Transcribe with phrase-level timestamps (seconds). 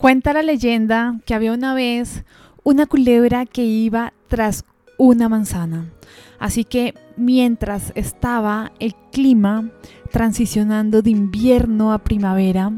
[0.00, 2.24] Cuenta la leyenda que había una vez
[2.62, 4.64] una culebra que iba tras
[4.96, 5.90] una manzana.
[6.38, 9.70] Así que mientras estaba el clima
[10.10, 12.72] transicionando de invierno a primavera,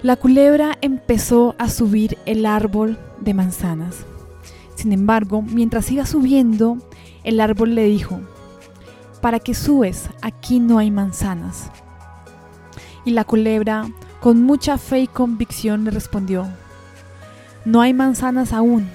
[0.00, 4.06] la culebra empezó a subir el árbol de manzanas.
[4.76, 6.78] Sin embargo, mientras iba subiendo,
[7.24, 8.20] el árbol le dijo,
[9.20, 10.08] ¿para qué subes?
[10.22, 11.70] Aquí no hay manzanas.
[13.04, 13.86] Y la culebra
[14.20, 16.46] con mucha fe y convicción le respondió,
[17.64, 18.88] no hay manzanas aún,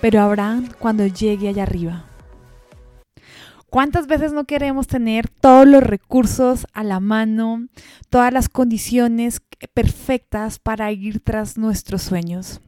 [0.00, 2.04] pero habrán cuando llegue allá arriba.
[3.70, 7.66] ¿Cuántas veces no queremos tener todos los recursos a la mano,
[8.08, 9.42] todas las condiciones
[9.74, 12.60] perfectas para ir tras nuestros sueños?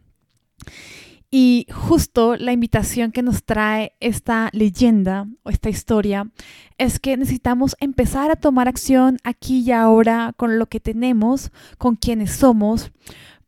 [1.30, 6.30] Y justo la invitación que nos trae esta leyenda o esta historia
[6.78, 11.96] es que necesitamos empezar a tomar acción aquí y ahora con lo que tenemos, con
[11.96, 12.92] quienes somos,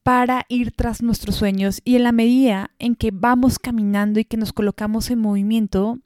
[0.09, 4.39] para ir tras nuestros sueños y en la medida en que vamos caminando y que
[4.39, 5.99] nos colocamos en movimiento,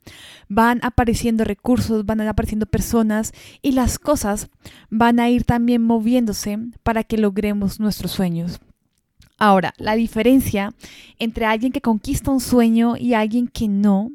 [0.49, 3.31] van apareciendo recursos, van apareciendo personas
[3.61, 4.49] y las cosas
[4.89, 8.59] van a ir también moviéndose para que logremos nuestros sueños.
[9.45, 10.73] Ahora, la diferencia
[11.19, 14.13] entre alguien que conquista un sueño y alguien que no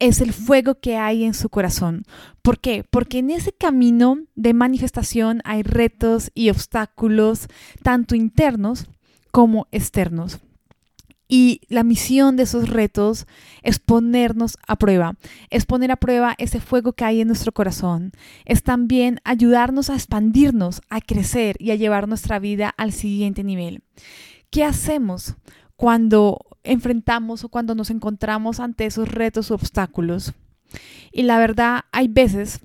[0.00, 2.02] es el fuego que hay en su corazón.
[2.42, 2.84] ¿Por qué?
[2.90, 7.46] Porque en ese camino de manifestación hay retos y obstáculos,
[7.84, 8.88] tanto internos
[9.30, 10.40] como externos.
[11.28, 13.28] Y la misión de esos retos
[13.62, 15.14] es ponernos a prueba,
[15.48, 18.10] es poner a prueba ese fuego que hay en nuestro corazón,
[18.44, 23.84] es también ayudarnos a expandirnos, a crecer y a llevar nuestra vida al siguiente nivel.
[24.56, 25.34] ¿Qué hacemos
[25.76, 30.32] cuando enfrentamos o cuando nos encontramos ante esos retos o obstáculos?
[31.12, 32.60] Y la verdad, hay veces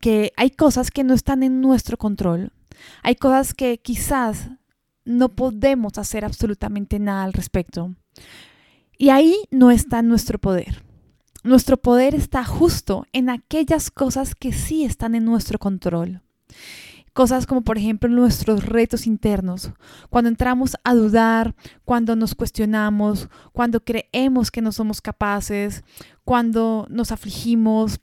[0.00, 2.52] que hay cosas que no están en nuestro control.
[3.02, 4.50] Hay cosas que quizás
[5.06, 7.94] no podemos hacer absolutamente nada al respecto.
[8.98, 10.82] Y ahí no está nuestro poder.
[11.42, 16.20] Nuestro poder está justo en aquellas cosas que sí están en nuestro control.
[17.18, 19.72] Cosas como por ejemplo nuestros retos internos,
[20.08, 25.82] cuando entramos a dudar, cuando nos cuestionamos, cuando creemos que no somos capaces,
[26.24, 27.98] cuando nos afligimos,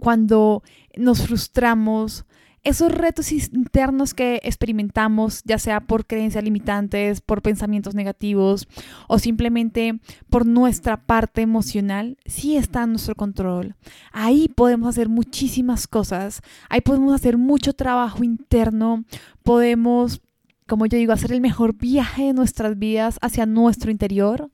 [0.00, 0.64] cuando
[0.96, 2.24] nos frustramos,
[2.62, 8.68] esos retos internos que experimentamos, ya sea por creencias limitantes, por pensamientos negativos
[9.08, 9.98] o simplemente
[10.28, 13.76] por nuestra parte emocional, sí está en nuestro control.
[14.12, 19.04] Ahí podemos hacer muchísimas cosas, ahí podemos hacer mucho trabajo interno,
[19.42, 20.20] podemos,
[20.66, 24.50] como yo digo, hacer el mejor viaje de nuestras vidas hacia nuestro interior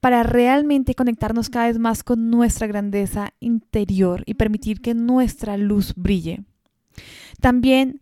[0.00, 5.94] para realmente conectarnos cada vez más con nuestra grandeza interior y permitir que nuestra luz
[5.96, 6.44] brille.
[7.40, 8.00] También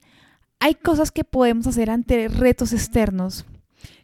[0.59, 3.45] hay cosas que podemos hacer ante retos externos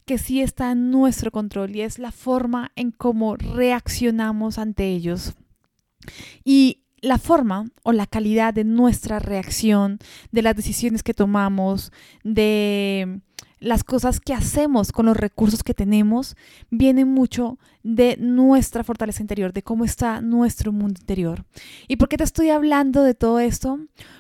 [0.05, 5.35] que sí está en nuestro control y es la forma en cómo reaccionamos ante ellos.
[6.45, 9.99] Y la forma o la calidad de nuestra reacción,
[10.31, 11.93] de las decisiones que tomamos,
[12.25, 13.21] de
[13.63, 16.37] las cosas que hacemos con los recursos que tenemos,
[16.71, 21.45] viene mucho de nuestra fortaleza interior, de cómo está nuestro mundo interior.
[21.89, 23.79] ¿Y por qué te estoy hablando de todo esto?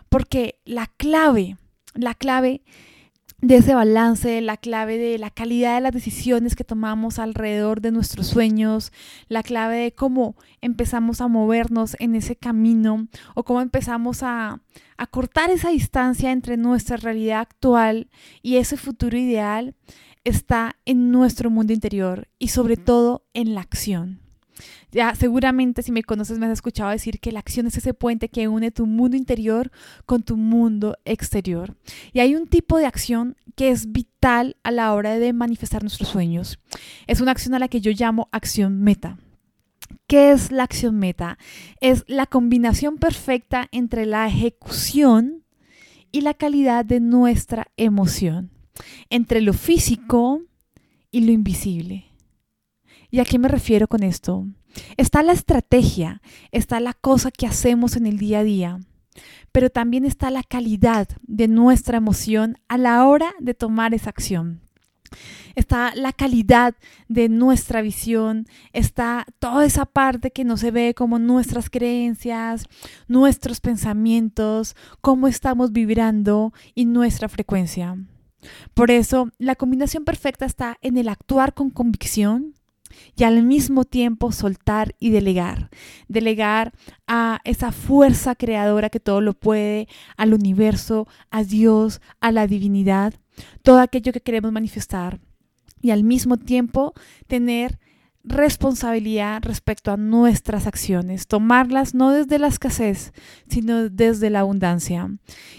[0.08, 1.56] Porque la clave,
[1.94, 2.62] la clave
[3.42, 7.90] de ese balance, la clave de la calidad de las decisiones que tomamos alrededor de
[7.90, 8.92] nuestros sueños,
[9.26, 14.60] la clave de cómo empezamos a movernos en ese camino o cómo empezamos a,
[14.96, 18.08] a cortar esa distancia entre nuestra realidad actual
[18.42, 19.74] y ese futuro ideal,
[20.22, 24.21] está en nuestro mundo interior y sobre todo en la acción.
[24.90, 28.28] Ya seguramente si me conoces me has escuchado decir que la acción es ese puente
[28.28, 29.70] que une tu mundo interior
[30.06, 31.76] con tu mundo exterior.
[32.12, 36.08] Y hay un tipo de acción que es vital a la hora de manifestar nuestros
[36.08, 36.58] sueños.
[37.06, 39.18] Es una acción a la que yo llamo acción meta.
[40.06, 41.38] ¿Qué es la acción meta?
[41.80, 45.44] Es la combinación perfecta entre la ejecución
[46.10, 48.50] y la calidad de nuestra emoción,
[49.08, 50.42] entre lo físico
[51.10, 52.11] y lo invisible.
[53.12, 54.46] ¿Y a qué me refiero con esto?
[54.96, 58.80] Está la estrategia, está la cosa que hacemos en el día a día,
[59.52, 64.62] pero también está la calidad de nuestra emoción a la hora de tomar esa acción.
[65.54, 66.74] Está la calidad
[67.06, 72.64] de nuestra visión, está toda esa parte que no se ve como nuestras creencias,
[73.08, 77.94] nuestros pensamientos, cómo estamos vibrando y nuestra frecuencia.
[78.72, 82.54] Por eso, la combinación perfecta está en el actuar con convicción,
[83.16, 85.70] y al mismo tiempo soltar y delegar.
[86.08, 86.72] Delegar
[87.06, 93.14] a esa fuerza creadora que todo lo puede, al universo, a Dios, a la divinidad,
[93.62, 95.20] todo aquello que queremos manifestar.
[95.84, 96.94] y al mismo tiempo
[97.26, 97.80] tener
[98.24, 103.12] responsabilidad respecto a nuestras acciones, tomarlas no desde la escasez,
[103.48, 105.10] sino desde la abundancia.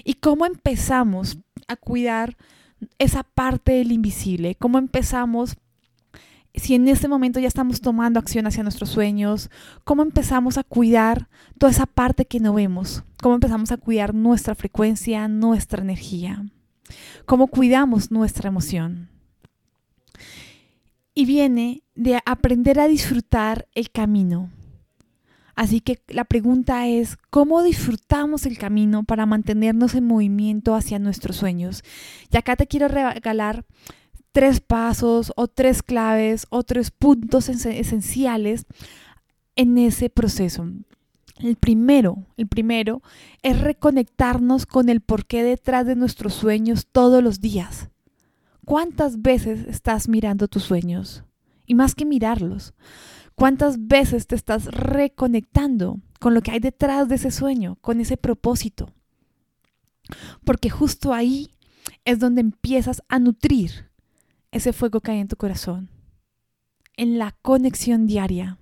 [0.04, 2.38] ¿Y cómo empezamos a cuidar
[3.00, 4.56] esa parte del invisible?
[4.56, 5.58] ¿Cómo empezamos
[6.56, 9.50] si en este momento ya estamos tomando acción hacia nuestros sueños,
[9.84, 11.28] cómo empezamos a cuidar
[11.58, 16.46] toda esa parte que no vemos, cómo empezamos a cuidar nuestra frecuencia, nuestra energía,
[17.26, 19.10] cómo cuidamos nuestra emoción.
[21.16, 24.50] Y viene de aprender a disfrutar el camino.
[25.56, 31.36] Así que la pregunta es, ¿cómo disfrutamos el camino para mantenernos en movimiento hacia nuestros
[31.36, 31.84] sueños?
[32.32, 33.66] Y acá te quiero regalar
[34.34, 38.66] tres pasos o tres claves o tres puntos esenciales
[39.56, 40.68] en ese proceso.
[41.38, 43.02] El primero, el primero
[43.44, 47.90] es reconectarnos con el porqué detrás de nuestros sueños todos los días.
[48.66, 51.24] ¿Cuántas veces estás mirando tus sueños?
[51.66, 52.74] Y más que mirarlos,
[53.36, 58.18] ¿cuántas veces te estás reconectando con lo que hay detrás de ese sueño, con ese
[58.18, 58.94] propósito?
[60.44, 61.52] Porque justo ahí
[62.04, 63.93] es donde empiezas a nutrir
[64.54, 65.90] ese fuego hay en tu corazón,
[66.96, 68.60] en la conexión diaria.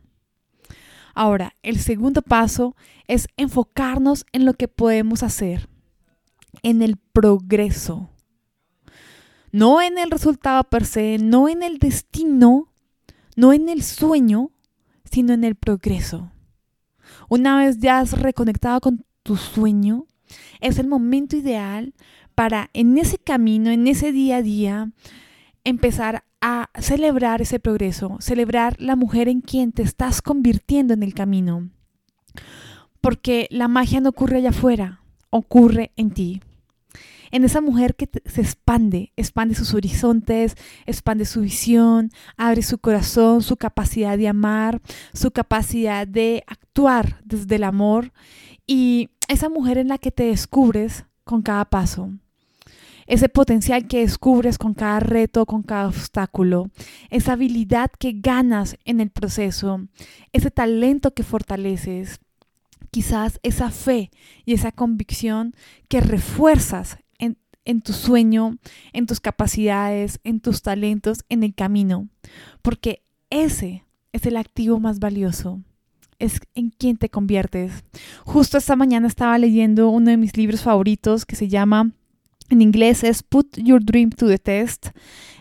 [1.13, 2.77] Ahora, el segundo paso
[3.07, 5.67] es enfocarnos en lo que podemos hacer,
[6.63, 8.09] en el progreso.
[9.51, 12.71] No en el resultado per se, no en el destino,
[13.35, 14.51] no en el sueño,
[15.03, 16.31] sino en el progreso.
[17.27, 20.05] Una vez ya has reconectado con tu sueño,
[20.61, 21.93] es el momento ideal
[22.33, 24.91] para en ese camino, en ese día a día,
[25.63, 31.13] empezar a celebrar ese progreso, celebrar la mujer en quien te estás convirtiendo en el
[31.13, 31.69] camino.
[32.99, 36.41] Porque la magia no ocurre allá afuera, ocurre en ti.
[37.31, 40.55] En esa mujer que se expande, expande sus horizontes,
[40.85, 44.81] expande su visión, abre su corazón, su capacidad de amar,
[45.13, 48.11] su capacidad de actuar desde el amor.
[48.67, 52.11] Y esa mujer en la que te descubres con cada paso
[53.11, 56.69] ese potencial que descubres con cada reto, con cada obstáculo,
[57.09, 59.81] esa habilidad que ganas en el proceso,
[60.31, 62.21] ese talento que fortaleces,
[62.89, 64.11] quizás esa fe
[64.45, 65.53] y esa convicción
[65.89, 68.57] que refuerzas en, en, tu sueño,
[68.93, 72.07] en tus capacidades, en tus talentos, en el camino,
[72.61, 75.59] porque ese es el activo más valioso
[76.17, 77.83] es en quien te conviertes.
[78.25, 81.93] Justo esta mañana estaba leyendo uno de mis libros favoritos que se llama
[82.51, 84.89] en inglés es Put Your Dream to the Test.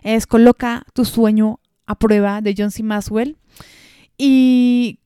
[0.02, 2.82] Es Coloca tu sueño a prueba de John C.
[2.82, 3.36] Maswell.
[4.16, 5.00] Y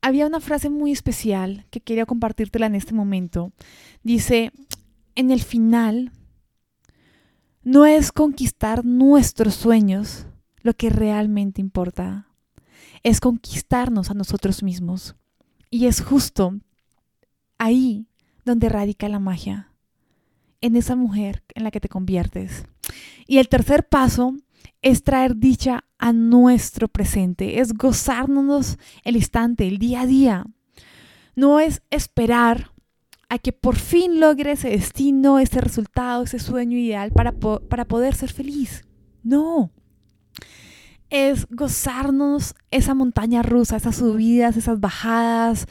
[0.00, 3.52] había una frase muy especial que quería compartírtela en este momento.
[4.02, 4.52] Dice,
[5.14, 6.12] en el final,
[7.62, 10.26] no es conquistar nuestros sueños
[10.62, 12.28] lo que realmente importa.
[13.02, 15.16] Es conquistarnos a nosotros mismos.
[15.70, 16.58] Y es justo
[17.58, 18.06] ahí
[18.44, 19.68] donde radica la magia
[20.60, 22.64] en esa mujer en la que te conviertes.
[23.26, 24.34] Y el tercer paso
[24.82, 30.46] es traer dicha a nuestro presente, es gozarnos el instante, el día a día.
[31.34, 32.72] No es esperar
[33.28, 38.14] a que por fin logre ese destino, ese resultado, ese sueño ideal para, para poder
[38.14, 38.84] ser feliz.
[39.22, 39.70] No.
[41.10, 45.66] Es gozarnos esa montaña rusa, esas subidas, esas bajadas,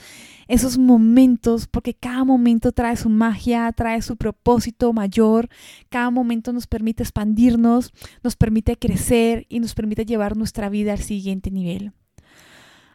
[0.48, 5.50] esos momentos, porque cada momento trae su magia, trae su propósito mayor,
[5.90, 11.00] cada momento nos permite expandirnos, nos permite crecer y nos permite llevar nuestra vida al
[11.00, 11.92] siguiente nivel.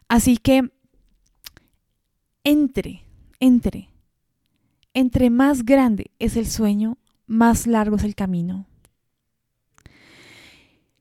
[0.07, 0.71] Así que,
[2.43, 3.03] entre,
[3.39, 3.89] entre,
[4.93, 8.67] entre más grande es el sueño, más largo es el camino.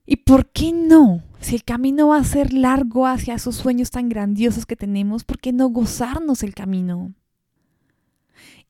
[0.04, 1.22] ¿Y por qué no?
[1.40, 5.38] Si el camino va a ser largo hacia esos sueños tan grandiosos que tenemos, ¿por
[5.38, 7.12] qué no gozarnos el camino?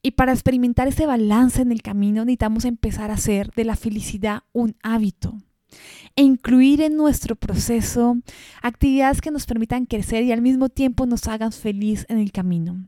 [0.03, 4.43] Y para experimentar ese balance en el camino necesitamos empezar a hacer de la felicidad
[4.53, 5.39] un hábito
[6.17, 8.19] e incluir en nuestro proceso
[8.63, 12.85] actividades que nos permitan crecer y al mismo tiempo nos hagan feliz en el camino.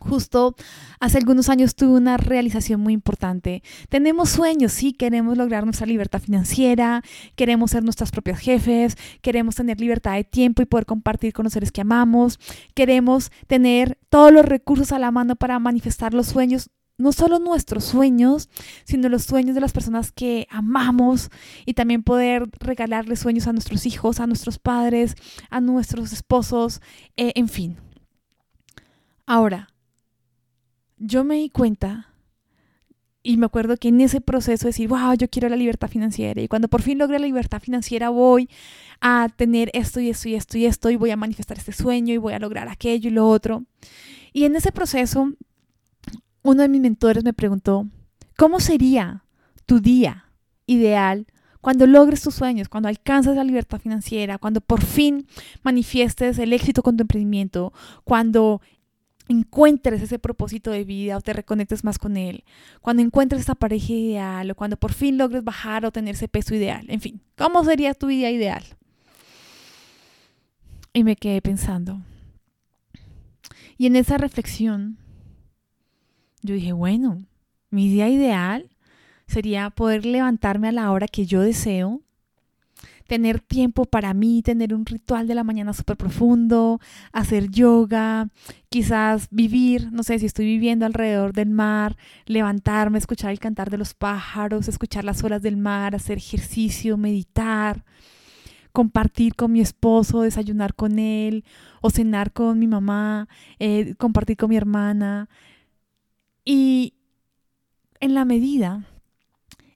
[0.00, 0.56] Justo
[0.98, 3.62] hace algunos años tuve una realización muy importante.
[3.90, 7.02] Tenemos sueños, sí, queremos lograr nuestra libertad financiera,
[7.36, 11.52] queremos ser nuestras propias jefes, queremos tener libertad de tiempo y poder compartir con los
[11.52, 12.40] seres que amamos,
[12.74, 17.84] queremos tener todos los recursos a la mano para manifestar los sueños, no solo nuestros
[17.84, 18.48] sueños,
[18.84, 21.30] sino los sueños de las personas que amamos
[21.66, 25.14] y también poder regalarles sueños a nuestros hijos, a nuestros padres,
[25.50, 26.80] a nuestros esposos,
[27.16, 27.76] eh, en fin.
[29.26, 29.68] Ahora,
[31.00, 32.14] yo me di cuenta
[33.22, 36.40] y me acuerdo que en ese proceso de decir, wow, yo quiero la libertad financiera.
[36.40, 38.48] Y cuando por fin logré la libertad financiera, voy
[39.00, 42.14] a tener esto y esto y esto y esto, y voy a manifestar este sueño
[42.14, 43.64] y voy a lograr aquello y lo otro.
[44.32, 45.32] Y en ese proceso,
[46.42, 47.86] uno de mis mentores me preguntó,
[48.36, 49.24] ¿cómo sería
[49.66, 50.26] tu día
[50.66, 51.26] ideal
[51.60, 55.26] cuando logres tus sueños, cuando alcances la libertad financiera, cuando por fin
[55.62, 57.72] manifiestes el éxito con tu emprendimiento,
[58.04, 58.62] cuando
[59.30, 62.44] encuentres ese propósito de vida o te reconectes más con él,
[62.80, 66.54] cuando encuentres esa pareja ideal o cuando por fin logres bajar o tener ese peso
[66.54, 68.64] ideal, en fin, ¿cómo sería tu vida ideal?
[70.92, 72.00] Y me quedé pensando.
[73.78, 74.98] Y en esa reflexión,
[76.42, 77.24] yo dije, bueno,
[77.70, 78.68] mi día ideal
[79.28, 82.02] sería poder levantarme a la hora que yo deseo,
[83.10, 86.78] tener tiempo para mí, tener un ritual de la mañana súper profundo,
[87.10, 88.28] hacer yoga,
[88.68, 93.78] quizás vivir, no sé si estoy viviendo alrededor del mar, levantarme, escuchar el cantar de
[93.78, 97.84] los pájaros, escuchar las olas del mar, hacer ejercicio, meditar,
[98.70, 101.44] compartir con mi esposo, desayunar con él
[101.80, 103.26] o cenar con mi mamá,
[103.58, 105.28] eh, compartir con mi hermana.
[106.44, 106.94] Y
[107.98, 108.86] en la medida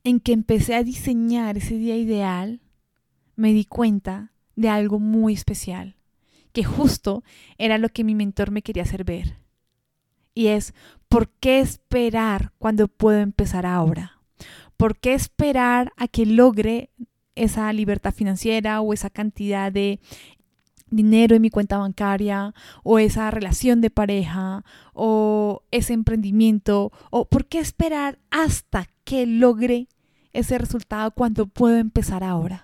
[0.05, 2.61] en que empecé a diseñar ese día ideal,
[3.37, 5.97] me di cuenta de algo muy especial,
[6.53, 7.25] que justo
[7.59, 9.39] era lo que mi mentor me quería hacer ver.
[10.35, 10.75] Y es,
[11.09, 14.21] ¿por qué esperar cuando puedo empezar ahora?
[14.77, 16.91] ¿Por qué esperar a que logre
[17.37, 20.01] esa libertad financiera o esa cantidad de
[20.91, 27.47] dinero en mi cuenta bancaria o esa relación de pareja o ese emprendimiento o por
[27.47, 29.89] qué esperar hasta que logre
[30.33, 32.64] ese resultado cuando puedo empezar ahora.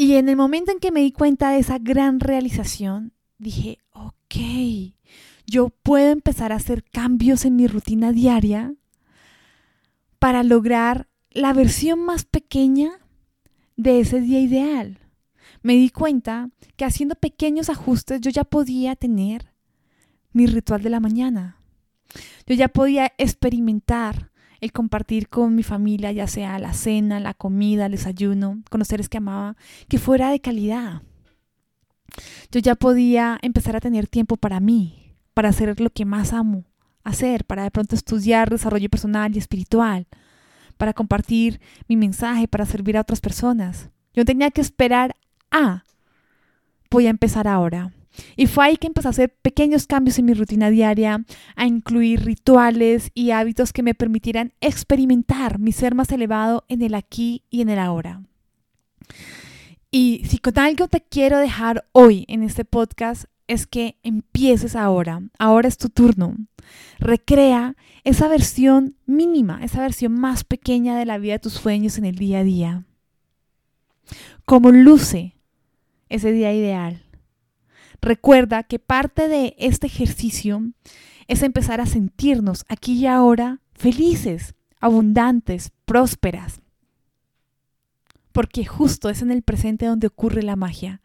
[0.00, 4.94] Y en el momento en que me di cuenta de esa gran realización, dije, ok,
[5.46, 8.72] yo puedo empezar a hacer cambios en mi rutina diaria
[10.18, 12.92] para lograr la versión más pequeña
[13.76, 15.00] de ese día ideal.
[15.60, 19.52] Me di cuenta que haciendo pequeños ajustes yo ya podía tener
[20.32, 21.58] mi ritual de la mañana.
[22.46, 24.29] Yo ya podía experimentar
[24.60, 28.88] el compartir con mi familia, ya sea la cena, la comida, el desayuno, con los
[28.88, 29.56] seres que amaba,
[29.88, 31.02] que fuera de calidad.
[32.50, 36.64] Yo ya podía empezar a tener tiempo para mí, para hacer lo que más amo
[37.04, 40.06] hacer, para de pronto estudiar desarrollo personal y espiritual,
[40.76, 43.90] para compartir mi mensaje, para servir a otras personas.
[44.14, 45.16] Yo tenía que esperar
[45.50, 45.84] a,
[46.90, 47.92] voy a empezar ahora.
[48.36, 51.24] Y fue ahí que empecé a hacer pequeños cambios en mi rutina diaria,
[51.56, 56.94] a incluir rituales y hábitos que me permitieran experimentar mi ser más elevado en el
[56.94, 58.22] aquí y en el ahora.
[59.90, 65.22] Y si con algo te quiero dejar hoy en este podcast es que empieces ahora.
[65.36, 66.36] Ahora es tu turno.
[67.00, 67.74] Recrea
[68.04, 72.14] esa versión mínima, esa versión más pequeña de la vida de tus sueños en el
[72.14, 72.84] día a día.
[74.44, 75.34] Como luce
[76.08, 77.02] ese día ideal.
[78.02, 80.72] Recuerda que parte de este ejercicio
[81.28, 86.60] es empezar a sentirnos aquí y ahora felices, abundantes, prósperas.
[88.32, 91.02] Porque justo es en el presente donde ocurre la magia.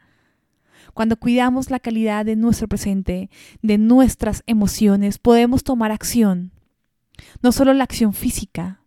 [0.93, 3.29] Cuando cuidamos la calidad de nuestro presente,
[3.61, 6.51] de nuestras emociones, podemos tomar acción.
[7.41, 8.81] No solo la acción física,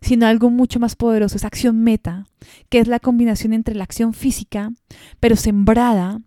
[0.00, 2.26] sino algo mucho más poderoso, esa acción meta,
[2.68, 4.72] que es la combinación entre la acción física,
[5.20, 6.20] pero sembrada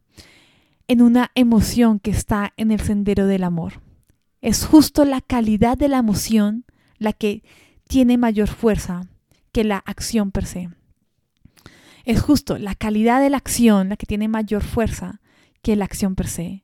[0.87, 3.81] en una emoción que está en el sendero del amor.
[4.41, 6.65] Es justo la calidad de la emoción
[6.97, 7.43] la que
[7.87, 9.07] tiene mayor fuerza
[9.51, 10.69] que la acción per se.
[12.05, 15.19] Es justo la calidad de la acción la que tiene mayor fuerza
[15.61, 16.63] que la acción per se.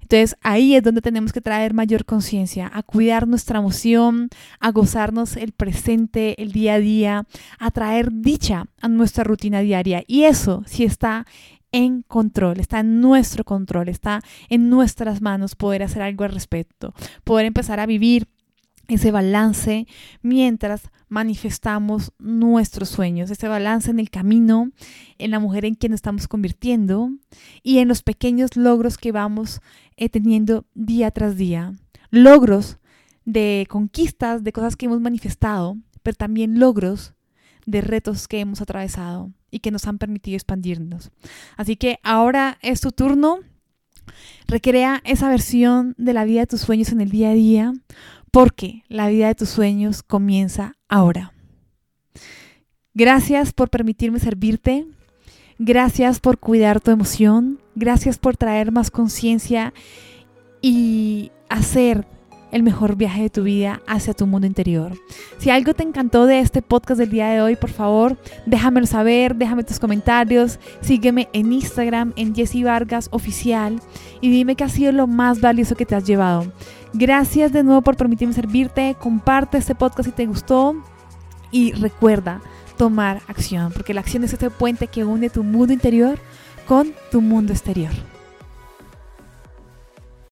[0.00, 5.36] Entonces ahí es donde tenemos que traer mayor conciencia, a cuidar nuestra emoción, a gozarnos
[5.36, 7.26] el presente, el día a día,
[7.58, 10.02] a traer dicha a nuestra rutina diaria.
[10.06, 11.26] Y eso si está
[11.72, 16.94] en control, está en nuestro control, está en nuestras manos poder hacer algo al respecto,
[17.24, 18.28] poder empezar a vivir
[18.88, 19.86] ese balance
[20.22, 24.70] mientras manifestamos nuestros sueños, ese balance en el camino,
[25.18, 27.10] en la mujer en quien estamos convirtiendo
[27.62, 29.60] y en los pequeños logros que vamos
[29.96, 31.74] eh, teniendo día tras día.
[32.10, 32.78] Logros
[33.26, 37.14] de conquistas, de cosas que hemos manifestado, pero también logros
[37.68, 41.10] de retos que hemos atravesado y que nos han permitido expandirnos.
[41.58, 43.40] Así que ahora es tu turno.
[44.46, 47.74] Recrea esa versión de la vida de tus sueños en el día a día,
[48.30, 51.34] porque la vida de tus sueños comienza ahora.
[52.94, 54.86] Gracias por permitirme servirte.
[55.58, 57.60] Gracias por cuidar tu emoción.
[57.74, 59.74] Gracias por traer más conciencia
[60.62, 62.06] y hacer
[62.50, 64.92] el mejor viaje de tu vida hacia tu mundo interior.
[65.38, 69.36] Si algo te encantó de este podcast del día de hoy, por favor, déjamelo saber,
[69.36, 73.80] déjame tus comentarios, sígueme en Instagram, en Jessie Vargas Oficial,
[74.20, 76.52] y dime qué ha sido lo más valioso que te has llevado.
[76.92, 80.74] Gracias de nuevo por permitirme servirte, comparte este podcast si te gustó
[81.50, 82.40] y recuerda
[82.76, 86.18] tomar acción, porque la acción es este puente que une tu mundo interior
[86.66, 87.92] con tu mundo exterior.